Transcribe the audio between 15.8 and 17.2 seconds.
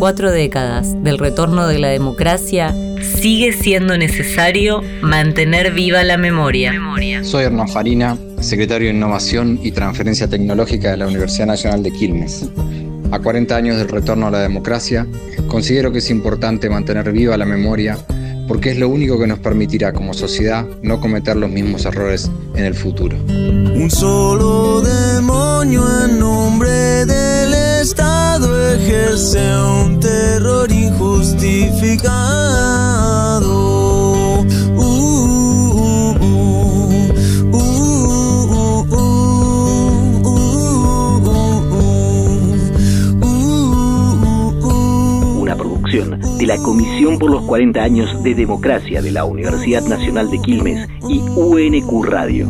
que es importante mantener